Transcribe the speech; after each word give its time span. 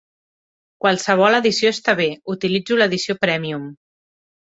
Qualsevol 0.85 1.37
edició 1.41 1.73
està 1.77 1.97
bé, 2.01 2.09
utilitzo 2.37 2.83
l'edició 2.83 3.21
prèmium. 3.27 3.73